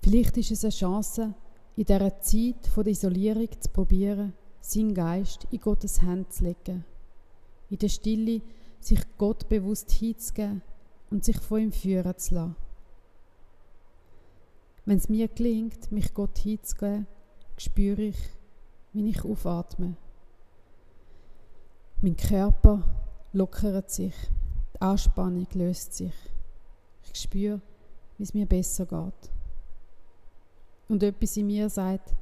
Vielleicht 0.03 0.37
ist 0.37 0.51
es 0.51 0.65
eine 0.65 0.71
Chance, 0.71 1.35
in 1.77 1.85
dieser 1.85 2.21
Zeit 2.21 2.77
der 2.77 2.87
Isolierung 2.87 3.49
zu 3.59 3.69
probieren, 3.71 4.35
seinen 4.61 4.95
Geist 4.95 5.47
in 5.51 5.61
Gottes 5.61 6.03
Hand 6.03 6.33
zu 6.33 6.45
legen. 6.45 6.85
In 7.71 7.79
der 7.79 7.89
Stille 7.89 8.43
sich 8.81 9.01
Gott 9.19 9.49
bewusst 9.49 9.91
hinzugeben 9.91 10.63
und 11.11 11.25
sich 11.25 11.39
von 11.39 11.61
ihm 11.61 11.73
führen 11.73 12.17
zu 12.19 12.35
lassen. 12.35 12.64
Wenn 14.85 14.99
es 14.99 15.09
mir 15.09 15.29
gelingt, 15.29 15.91
mich 15.91 16.13
Gott 16.13 16.39
hinzugeben, 16.39 17.07
spüre 17.57 18.03
ich, 18.03 18.19
wie 18.93 19.09
ich 19.09 19.25
aufatme. 19.25 19.97
Mein 22.03 22.17
Körper 22.17 22.83
lockert 23.33 23.91
sich, 23.91 24.15
die 24.75 24.81
Anspannung 24.81 25.47
löst 25.55 25.95
sich. 25.95 26.13
Ich 27.03 27.21
spüre, 27.21 27.61
wie 28.19 28.25
es 28.25 28.35
mir 28.35 28.47
besser 28.47 28.85
geht. 28.85 29.33
Und 30.89 31.03
etwas 31.03 31.37
in 31.37 31.47
mir 31.47 31.71
sagt, 31.71 32.15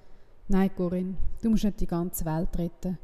nein, 0.46 0.70
Corinne, 0.76 1.16
du 1.42 1.50
musst 1.50 1.64
nicht 1.64 1.80
die 1.80 1.86
ganze 1.86 2.24
Welt 2.24 2.56
retten. 2.58 2.98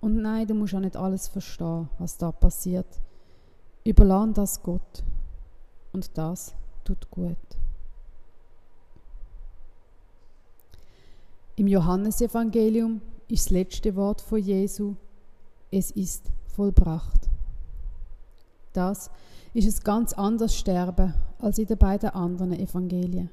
Und 0.00 0.22
nein, 0.22 0.46
du 0.46 0.54
musst 0.54 0.74
auch 0.74 0.80
nicht 0.80 0.96
alles 0.96 1.26
verstehen, 1.28 1.88
was 1.98 2.16
da 2.16 2.30
passiert. 2.30 3.00
Überlass 3.84 4.28
das 4.34 4.62
Gott. 4.62 5.04
Und 5.92 6.16
das 6.16 6.54
tut 6.84 7.10
gut. 7.10 7.36
Im 11.60 11.66
Johannesevangelium 11.66 13.02
ist 13.28 13.44
das 13.44 13.50
letzte 13.50 13.94
Wort 13.94 14.22
von 14.22 14.38
Jesu, 14.38 14.94
es 15.70 15.90
ist 15.90 16.24
vollbracht. 16.46 17.28
Das 18.72 19.10
ist 19.52 19.66
ein 19.66 19.84
ganz 19.84 20.14
anderes 20.14 20.56
Sterben 20.56 21.12
als 21.38 21.58
in 21.58 21.66
den 21.66 21.76
beiden 21.76 22.08
anderen 22.08 22.54
Evangelien. 22.54 23.28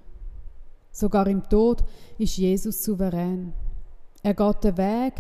Sogar 0.92 1.26
im 1.28 1.48
Tod 1.48 1.86
ist 2.18 2.36
Jesus 2.36 2.84
souverän. 2.84 3.54
Er 4.24 4.34
geht 4.34 4.62
den 4.62 4.76
Weg, 4.76 5.14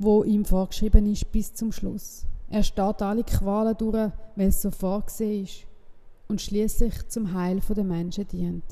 wo 0.00 0.24
ihm 0.24 0.44
vorgeschrieben 0.44 1.06
ist, 1.06 1.30
bis 1.30 1.54
zum 1.54 1.70
Schluss. 1.70 2.26
Er 2.50 2.64
steht 2.64 3.02
alle 3.02 3.22
Qualen 3.22 3.78
durch, 3.78 4.10
weil 4.34 4.48
es 4.48 4.60
so 4.60 4.72
vorgesehen 4.72 5.44
ist 5.44 5.66
und 6.26 6.40
schließlich 6.40 7.06
zum 7.06 7.34
Heil 7.34 7.60
der 7.60 7.84
Menschen 7.84 8.26
dient. 8.26 8.64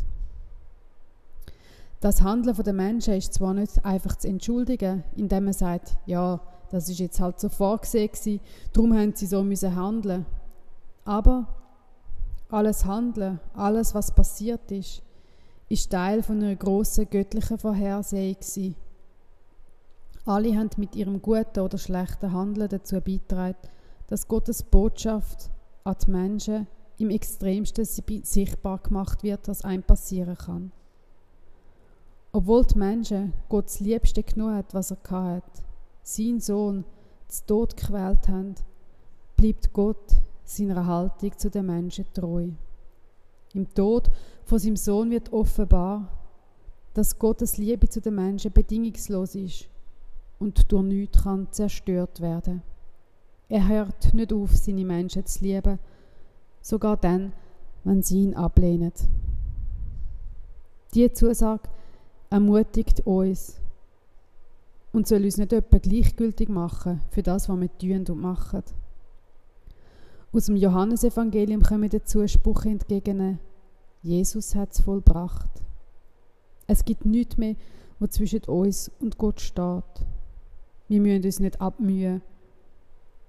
Das 2.01 2.23
Handeln 2.23 2.57
der 2.57 2.73
Menschen 2.73 3.15
ist 3.15 3.35
zwar 3.35 3.53
nicht 3.53 3.85
einfach 3.85 4.17
zu 4.17 4.27
entschuldigen, 4.27 5.05
indem 5.17 5.45
man 5.45 5.53
sagt, 5.53 5.99
ja, 6.07 6.41
das 6.71 6.89
ist 6.89 6.99
jetzt 6.99 7.21
halt 7.21 7.39
so 7.39 7.51
vorgesehen 7.51 8.41
darum 8.73 8.95
haben 8.95 9.15
sie 9.15 9.27
so 9.27 9.43
müssen 9.43 9.77
handeln. 9.77 10.25
Aber 11.05 11.47
alles 12.49 12.87
Handeln, 12.87 13.39
alles 13.55 13.95
was 13.95 14.15
passiert 14.15 14.73
ist, 14.73 15.03
ist 15.69 15.91
Teil 15.91 16.23
von 16.23 16.43
einer 16.43 16.57
großen 16.57 17.09
göttlichen 17.11 17.59
Vorhersehung. 17.59 18.75
Alle 20.25 20.57
haben 20.57 20.71
mit 20.79 20.97
ihrem 20.97 21.21
guten 21.21 21.61
oder 21.61 21.77
schlechten 21.77 22.33
Handeln 22.33 22.69
dazu 22.69 23.01
beigetragen, 23.01 23.57
dass 24.07 24.27
Gottes 24.27 24.63
Botschaft 24.63 25.51
an 25.85 25.97
die 26.05 26.11
Menschen 26.11 26.67
im 26.99 27.11
extremsten 27.11 27.85
sichtbar 27.85 28.79
gemacht 28.79 29.23
wird, 29.23 29.49
was 29.49 29.65
einem 29.65 29.83
passieren 29.83 30.37
kann. 30.37 30.73
Obwohl 32.33 32.65
die 32.65 32.79
Menschen 32.79 33.33
Gottes 33.49 33.81
Liebste 33.81 34.23
genug 34.23 34.53
hat, 34.53 34.73
was 34.73 34.93
er 34.93 34.99
hat, 35.11 35.63
sein 36.03 36.41
Sohn 36.41 36.85
zu 37.29 37.47
Tod 37.47 37.77
gequält 37.77 38.29
haben, 38.29 38.55
bleibt 39.37 39.73
Gott 39.73 40.17
seiner 40.45 40.87
Haltung 40.87 41.37
zu 41.37 41.51
den 41.51 41.67
Menschen 41.67 42.07
treu. 42.13 42.49
Im 43.53 43.75
Tod 43.75 44.11
von 44.45 44.59
seinem 44.59 44.77
Sohn 44.77 45.11
wird 45.11 45.33
offenbar, 45.33 46.09
dass 46.95 47.19
Gottes 47.19 47.57
Liebe 47.57 47.89
zu 47.89 48.01
den 48.01 48.15
Menschen 48.15 48.53
bedingungslos 48.53 49.35
ist 49.35 49.69
und 50.39 50.71
durch 50.71 50.85
nichts 50.85 51.23
kann 51.23 51.51
zerstört 51.51 52.21
werden. 52.21 52.63
Er 53.49 53.67
hört 53.67 54.15
nicht 54.15 54.33
auf, 54.33 54.57
seine 54.57 54.85
Menschen 54.85 55.27
zu 55.27 55.45
lieben, 55.45 55.79
sogar 56.61 56.97
dann, 56.97 57.33
wenn 57.83 58.03
sie 58.03 58.23
ihn 58.23 58.35
ablehnen. 58.35 58.93
Diese 60.95 61.13
Zusage 61.13 61.69
ermutigt 62.31 63.01
uns 63.07 63.61
und 64.93 65.07
soll 65.07 65.25
uns 65.25 65.37
nicht 65.37 65.53
etwa 65.53 65.79
gleichgültig 65.79 66.49
machen 66.49 67.01
für 67.11 67.23
das, 67.23 67.49
was 67.49 67.61
wir 67.61 67.79
tun 67.79 68.05
und 68.09 68.21
machen. 68.21 68.63
Aus 70.33 70.47
dem 70.47 70.57
Johannesevangelium 70.57 71.63
kommen 71.63 71.91
der 71.91 72.05
Zuspruch 72.05 72.65
entgegen, 72.65 73.41
Jesus 74.03 74.55
hat 74.55 74.73
es 74.73 74.81
vollbracht. 74.81 75.51
Es 76.67 76.85
gibt 76.85 77.05
nichts 77.05 77.37
mehr, 77.37 77.57
was 77.99 78.11
zwischen 78.11 78.45
uns 78.45 78.91
und 79.01 79.19
Gott 79.19 79.41
steht. 79.41 80.07
Wir 80.89 81.01
müssen 81.01 81.25
uns 81.25 81.41
nicht 81.41 81.61
abmühen. 81.61 82.23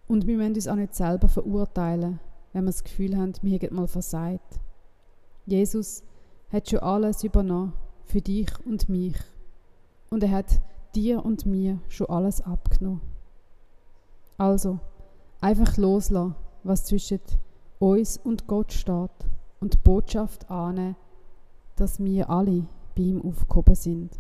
Und 0.08 0.28
wir 0.28 0.38
müssen 0.38 0.56
uns 0.56 0.68
auch 0.68 0.76
nicht 0.76 0.94
selber 0.96 1.28
verurteilen, 1.28 2.20
wenn 2.54 2.64
wir 2.66 2.72
das 2.72 2.84
Gefühl 2.84 3.18
haben, 3.18 3.34
wir 3.42 3.58
hätten 3.58 3.76
mal 3.76 3.88
versagt. 3.88 4.60
Jesus 5.46 6.04
hat 6.52 6.70
schon 6.70 6.80
alles 6.80 7.24
übernommen, 7.24 7.74
für 8.12 8.22
dich 8.22 8.50
und 8.66 8.90
mich. 8.90 9.16
Und 10.10 10.24
er 10.24 10.32
hat 10.32 10.62
dir 10.94 11.24
und 11.24 11.46
mir 11.46 11.80
schon 11.88 12.10
alles 12.10 12.42
abgenommen. 12.42 13.02
Also, 14.38 14.80
einfach 15.40 15.78
loslassen, 15.78 16.36
was 16.64 16.86
zwischen 16.86 17.22
uns 17.80 18.18
und 18.18 18.48
Gott 18.48 18.74
steht 18.74 19.12
und 19.60 19.74
die 19.74 19.78
Botschaft 19.78 20.50
annehmen, 20.52 20.96
dass 21.78 22.04
wir 22.04 22.30
alle 22.30 22.66
bei 22.96 23.04
ihm 23.04 23.22
aufgehoben 23.22 23.76
sind. 23.76 24.20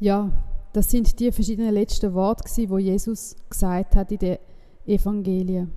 Ja, 0.00 0.30
das 0.72 0.90
sind 0.90 1.18
die 1.18 1.32
verschiedenen 1.32 1.74
letzten 1.74 2.12
Worte, 2.14 2.44
wo 2.68 2.78
Jesus 2.78 3.36
gesagt 3.48 3.96
hat 3.96 4.12
in 4.12 4.18
den 4.18 4.38
Evangelien. 4.86 5.72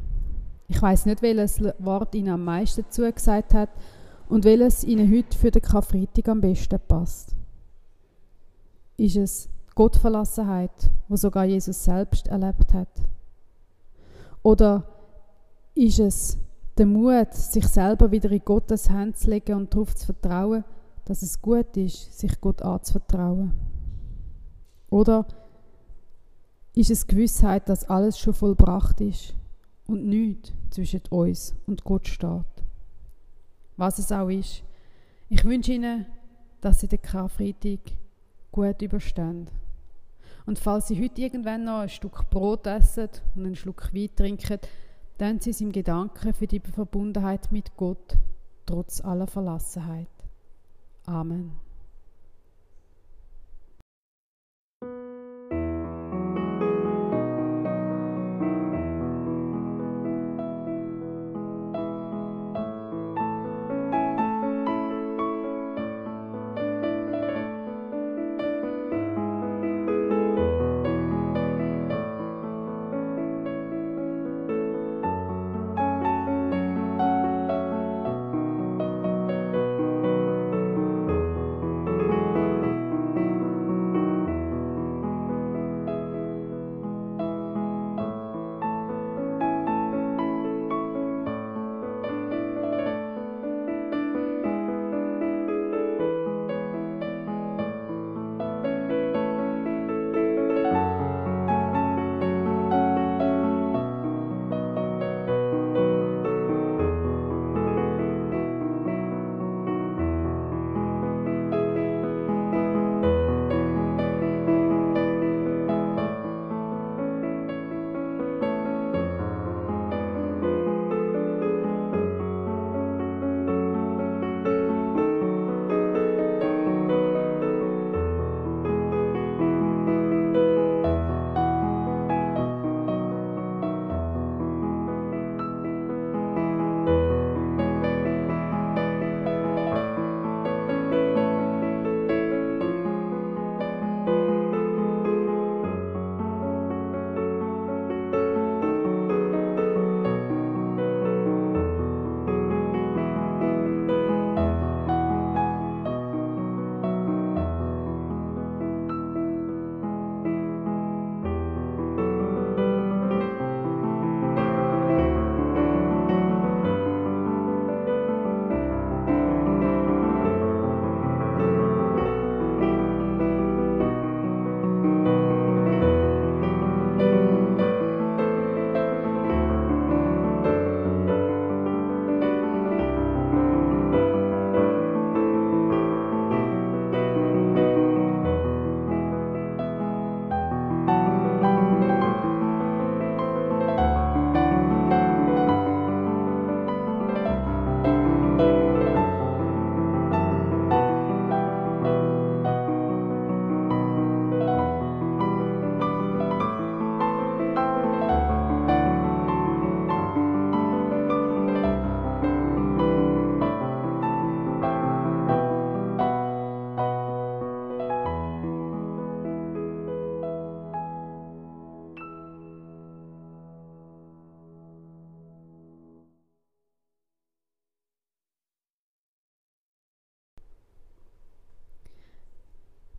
Ich 0.68 0.82
weiß 0.82 1.06
nicht, 1.06 1.22
welches 1.22 1.62
Wort 1.80 2.16
ihnen 2.16 2.30
am 2.30 2.44
meisten 2.44 2.86
zugesagt 2.90 3.54
hat 3.54 3.70
und 4.32 4.46
welches 4.46 4.86
ihnen 4.86 5.13
heute 5.13 5.38
für 5.38 5.52
den 5.52 5.62
Karfreitag 5.62 6.30
am 6.30 6.39
besten 6.39 6.80
passt. 6.88 7.36
Ist 8.96 9.17
es 9.17 9.50
Gottverlassenheit, 9.76 10.89
wo 11.10 11.17
sogar 11.17 11.44
Jesus 11.44 11.84
selbst 11.84 12.30
erlebt 12.30 12.74
hat? 12.74 12.88
Oder 14.41 14.88
ist 15.76 16.00
es 16.00 16.38
der 16.78 16.86
Mut, 16.86 17.34
sich 17.34 17.67
selber 17.67 18.10
wieder 18.10 18.32
in 18.32 18.46
Gottes 18.46 18.89
Hand 18.89 19.17
zu 19.17 19.30
legen 19.30 19.54
und 19.54 19.74
darauf 19.74 19.94
zu 19.96 20.06
vertrauen, 20.06 20.63
dass 21.04 21.24
es 21.24 21.41
gut 21.41 21.76
ist, 21.76 22.17
sich 22.17 22.39
Gott 22.39 22.62
anzuvertrauen? 22.62 23.52
Oder 24.89 25.28
ist 26.74 26.89
es 26.89 27.06
Gewissheit, 27.06 27.67
dass 27.67 27.89
alles 27.89 28.17
schon 28.17 28.34
vollbracht 28.34 29.02
ist 29.02 29.34
und 29.88 30.06
nichts 30.06 30.54
zwischen 30.70 31.02
uns 31.10 31.54
und 31.67 31.84
Gott 31.84 32.08
steht? 32.08 32.61
Was 33.78 34.00
es 34.00 34.12
auch 34.12 34.30
ist. 34.30 34.64
Ich 35.30 35.44
wünsche 35.44 35.74
Ihnen, 35.74 36.06
dass 36.60 36.80
Sie 36.80 36.88
den 36.88 37.02
Karfreitag 37.02 37.80
gut 38.52 38.82
überstehen. 38.82 39.50
Und 40.46 40.60
falls 40.60 40.88
Sie 40.88 41.02
heute 41.02 41.22
irgendwann 41.22 41.64
noch 41.64 41.80
ein 41.80 41.90
Stück 41.90 42.30
Brot 42.30 42.68
essen 42.68 43.10
und 43.36 43.46
einen 43.46 43.56
Schluck 43.56 43.94
Wein 43.94 44.10
trinken, 44.16 44.60
dann 45.18 45.40
Sie 45.40 45.52
es 45.52 45.62
im 45.62 45.72
Gedanken 45.72 46.34
für 46.34 46.48
die 46.48 46.60
Verbundenheit 46.60 47.52
mit 47.52 47.76
Gott, 47.78 48.18
trotz 48.66 49.02
aller 49.02 49.28
Verlassenheit. 49.28 50.10
Amen. 51.06 51.71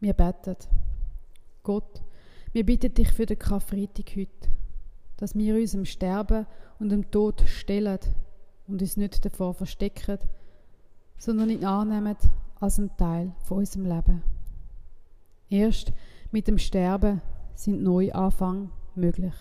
Wir 0.03 0.15
beten. 0.15 0.57
Gott, 1.63 2.03
wir 2.53 2.67
bitten 2.67 2.93
dich 2.93 3.11
für 3.13 3.25
den 3.25 3.39
Karfreitag 3.39 4.17
heute, 4.17 4.51
dass 5.17 5.37
wir 5.37 5.55
uns 5.55 5.71
dem 5.71 5.85
Sterben 5.85 6.47
und 6.81 6.89
dem 6.89 7.11
Tod 7.11 7.43
stellen 7.47 8.01
und 8.67 8.83
uns 8.83 8.97
nicht 8.97 9.25
davor 9.25 9.55
verstecken, 9.55 10.19
sondern 11.17 11.51
ihn 11.51 11.65
annehmen 11.65 12.17
als 12.59 12.79
ein 12.79 12.95
Teil 12.97 13.33
von 13.45 13.59
unserem 13.59 13.87
Leben. 13.87 14.23
Erst 15.49 15.93
mit 16.33 16.49
dem 16.49 16.59
Sterben 16.59 17.23
sind 17.55 17.83
Neuanfang 17.83 18.71
möglich. 18.97 19.35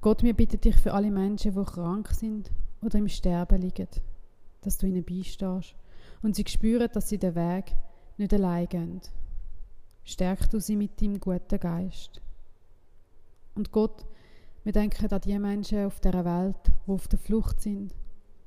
Gott, 0.00 0.22
wir 0.22 0.34
bitten 0.34 0.60
dich 0.60 0.76
für 0.76 0.94
alle 0.94 1.10
Menschen, 1.10 1.54
die 1.54 1.64
krank 1.64 2.08
sind 2.08 2.52
oder 2.82 2.98
im 2.98 3.08
Sterben 3.08 3.60
liegen, 3.60 3.88
dass 4.60 4.78
du 4.78 4.86
ihnen 4.86 5.04
beistehst 5.04 5.74
und 6.22 6.36
sie 6.36 6.44
spüren, 6.46 6.88
dass 6.92 7.08
sie 7.08 7.18
den 7.18 7.34
Weg 7.34 7.74
nicht 8.18 8.34
allein 8.34 8.68
gehen. 8.68 9.00
Stärk 10.04 10.50
du 10.50 10.60
sie 10.60 10.76
mit 10.76 11.00
deinem 11.00 11.20
guten 11.20 11.58
Geist. 11.58 12.20
Und 13.54 13.72
Gott, 13.72 14.06
wir 14.64 14.72
denken 14.72 15.12
an 15.12 15.20
die 15.20 15.38
Menschen 15.38 15.86
auf 15.86 16.00
der 16.00 16.24
Welt, 16.24 16.56
die 16.86 16.90
auf 16.90 17.08
der 17.08 17.18
Flucht 17.18 17.60
sind, 17.60 17.94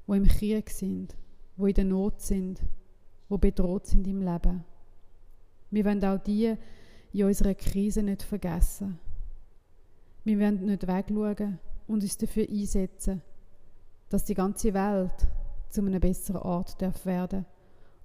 die 0.07 0.17
im 0.17 0.27
Krieg 0.27 0.69
sind, 0.69 1.15
die 1.57 1.69
in 1.69 1.73
der 1.73 1.85
Not 1.85 2.21
sind, 2.21 2.61
die 3.29 3.37
bedroht 3.37 3.87
sind 3.87 4.07
im 4.07 4.21
Leben. 4.21 4.63
Wir 5.71 5.85
wollen 5.85 6.03
auch 6.05 6.21
die 6.21 6.55
in 7.13 7.25
unserer 7.25 7.55
Krise 7.55 8.03
nicht 8.03 8.23
vergessen. 8.23 8.99
Wir 10.23 10.39
wollen 10.39 10.65
nicht 10.65 10.87
wegschauen 10.87 11.59
und 11.87 12.03
uns 12.03 12.17
dafür 12.17 12.47
einsetzen, 12.47 13.21
dass 14.09 14.25
die 14.25 14.35
ganze 14.35 14.73
Welt 14.73 15.27
zu 15.69 15.81
einem 15.81 15.99
besseren 15.99 16.41
Ort 16.41 16.81
darf 16.81 17.05
werden 17.05 17.45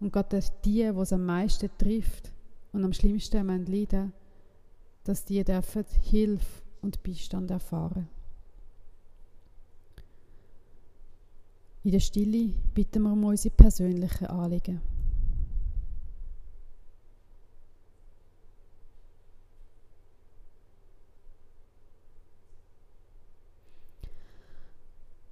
und 0.00 0.12
gerade 0.12 0.40
die, 0.64 0.72
die 0.82 0.82
es 0.82 1.12
am 1.12 1.26
meisten 1.26 1.70
trifft 1.78 2.32
und 2.72 2.84
am 2.84 2.92
schlimmsten 2.92 3.46
leiden 3.66 4.12
dass 5.08 5.24
die 5.24 5.42
dürfen 5.42 5.86
Hilfe 6.02 6.62
und 6.82 7.02
Beistand 7.02 7.50
erfahren. 7.50 8.08
In 11.82 11.92
der 11.92 12.00
Stille 12.00 12.52
bitten 12.74 13.04
wir 13.04 13.12
um 13.12 13.24
unsere 13.24 13.54
persönlichen 13.54 14.26
Anliegen. 14.26 14.82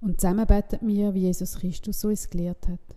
Und 0.01 0.19
zusammen 0.19 0.47
beten 0.47 0.87
wir, 0.87 1.13
wie 1.13 1.19
Jesus 1.19 1.59
Christus 1.59 2.03
uns 2.03 2.27
gelehrt 2.27 2.67
hat. 2.67 2.96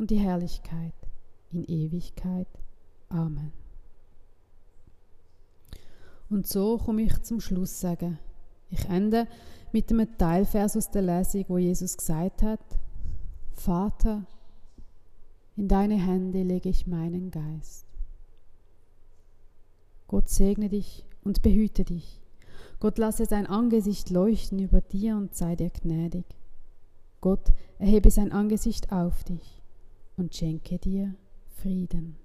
und 0.00 0.10
die 0.10 0.18
Herrlichkeit 0.18 0.94
in 1.52 1.62
Ewigkeit. 1.62 2.48
Amen. 3.10 3.52
Und 6.30 6.46
so 6.46 6.78
komme 6.78 7.02
ich 7.02 7.20
zum 7.22 7.38
Schluss 7.38 7.80
sagen. 7.80 8.18
Ich 8.70 8.86
ende 8.86 9.28
mit 9.72 9.90
einem 9.90 10.16
Teilvers 10.16 10.74
aus 10.74 10.90
der 10.90 11.02
Lesung, 11.02 11.44
wo 11.48 11.58
Jesus 11.58 11.98
gesagt 11.98 12.42
hat, 12.42 12.60
Vater, 13.52 14.24
in 15.56 15.68
deine 15.68 15.96
Hände 15.96 16.44
lege 16.44 16.70
ich 16.70 16.86
meinen 16.86 17.30
Geist. 17.30 17.84
Gott 20.08 20.30
segne 20.30 20.70
dich 20.70 21.04
und 21.24 21.42
behüte 21.42 21.84
dich. 21.84 22.22
Gott 22.78 22.96
lasse 22.96 23.26
sein 23.26 23.46
Angesicht 23.46 24.08
leuchten 24.08 24.60
über 24.60 24.80
dir 24.80 25.16
und 25.16 25.34
sei 25.34 25.56
dir 25.56 25.68
gnädig. 25.68 26.24
Gott 27.20 27.52
erhebe 27.78 28.10
sein 28.10 28.32
Angesicht 28.32 28.92
auf 28.92 29.24
dich 29.24 29.59
und 30.20 30.34
schenke 30.34 30.78
dir 30.78 31.14
Frieden. 31.56 32.16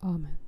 Amen. 0.00 0.47